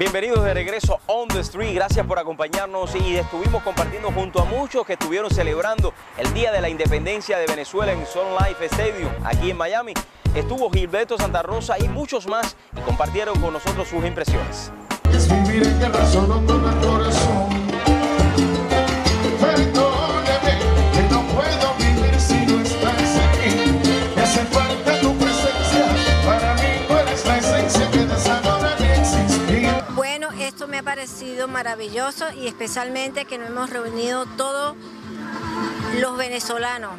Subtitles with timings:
[0.00, 1.74] Bienvenidos de regreso On the Street.
[1.74, 6.62] Gracias por acompañarnos y estuvimos compartiendo junto a muchos que estuvieron celebrando el Día de
[6.62, 9.92] la Independencia de Venezuela en Sun Life Stadium aquí en Miami.
[10.34, 14.72] Estuvo Gilberto Santa Rosa y muchos más y compartieron con nosotros sus impresiones.
[15.12, 17.49] Es vivir en solo con el corazón.
[30.80, 34.74] Ha parecido maravilloso y especialmente que nos hemos reunido todos
[36.00, 36.92] los venezolanos.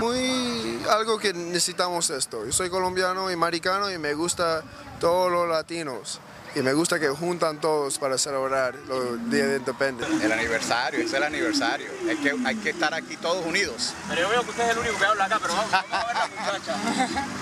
[0.00, 2.44] Muy algo que necesitamos esto.
[2.44, 4.64] Yo soy colombiano y maricano y me gusta
[4.98, 6.18] todos los latinos.
[6.56, 10.24] Y me gusta que juntan todos para celebrar los días de independencia.
[10.24, 11.88] El aniversario, es el aniversario.
[12.08, 13.92] Es que hay que estar aquí todos unidos.
[14.08, 16.06] Pero yo veo que usted es el único que habla acá, pero vamos, vamos a
[16.06, 16.23] ver la
[16.58, 16.74] muchacha.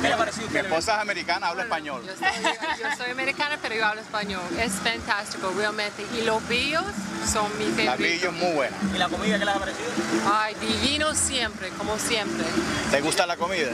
[0.00, 2.02] ¿Qué le ha parecido a Mi esposa es americana, habla español.
[2.06, 2.42] Yo soy,
[2.82, 4.42] yo soy americana, pero yo hablo español.
[4.58, 6.04] Es fantástico, realmente.
[6.16, 6.84] Y los billos
[7.30, 8.14] son mi La favorito.
[8.14, 8.76] Villa es muy buena.
[8.94, 9.88] ¿Y la comida qué les ha parecido?
[10.32, 12.46] Ay, divino siempre, como siempre.
[12.90, 13.70] ¿Te gusta la comida?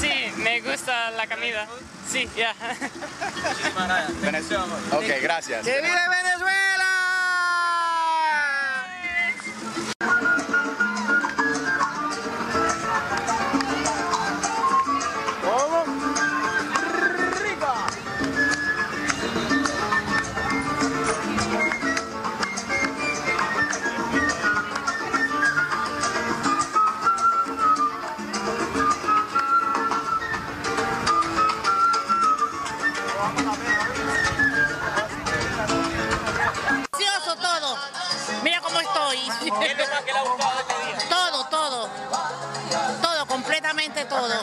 [0.00, 1.66] Sí, me gusta la comida.
[2.10, 2.54] Sí, ya.
[2.54, 4.20] Muchísimas gracias.
[4.20, 4.64] Venezuela.
[4.92, 5.64] Ok, gracias.
[5.64, 6.35] ¡Que vive Venezuela!
[41.08, 41.88] Todo, todo.
[43.02, 44.34] Todo, completamente todo.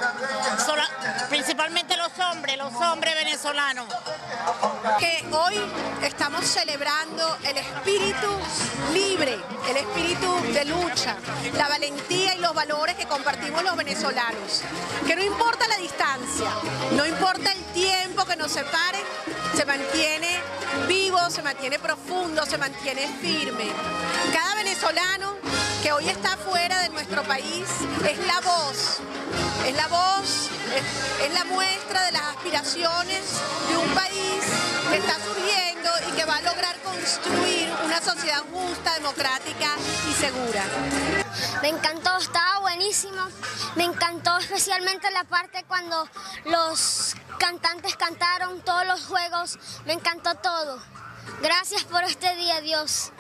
[1.29, 3.85] Principalmente los hombres, los hombres venezolanos.
[4.99, 5.59] que hoy
[6.01, 8.27] estamos celebrando el espíritu
[8.93, 11.15] libre, el espíritu de lucha,
[11.53, 14.61] la valentía y los valores que compartimos los venezolanos.
[15.05, 16.49] Que no importa la distancia,
[16.92, 18.99] no importa el tiempo que nos separe,
[19.55, 20.33] se mantiene
[21.30, 23.72] se mantiene profundo, se mantiene firme.
[24.34, 25.36] Cada venezolano
[25.82, 27.66] que hoy está fuera de nuestro país
[28.08, 29.00] es la voz,
[29.66, 33.22] es la voz, es, es la muestra de las aspiraciones
[33.70, 34.44] de un país
[34.89, 39.70] que está surgiendo y que va a lograr construir una sociedad justa, democrática
[40.10, 40.64] y segura.
[41.61, 43.22] Me encantó, estaba buenísimo.
[43.76, 46.08] Me encantó especialmente la parte cuando
[46.45, 49.58] los cantantes cantaron todos los juegos.
[49.86, 50.82] Me encantó todo.
[51.42, 53.11] Gracias por este día, Dios.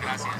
[0.00, 0.34] Gracias.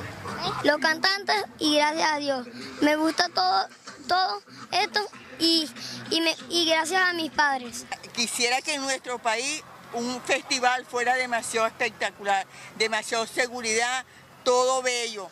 [0.65, 2.47] Los cantantes y gracias a Dios.
[2.81, 3.67] Me gusta todo,
[4.07, 4.43] todo
[4.73, 5.01] esto
[5.39, 5.69] y,
[6.11, 7.87] y, me- y gracias a mis padres.
[8.15, 9.63] Quisiera que en nuestro país
[9.95, 14.05] un festival fuera demasiado espectacular, demasiado seguridad,
[14.45, 15.29] todo bello.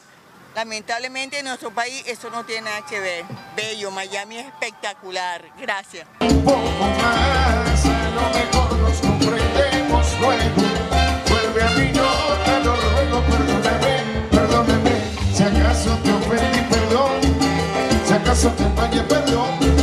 [0.54, 3.25] Lamentablemente en nuestro país eso no tiene nada que ver.
[3.56, 5.44] Bello, Miami es espectacular.
[5.59, 6.06] Gracias.
[18.12, 19.81] Si acaso te pague perdón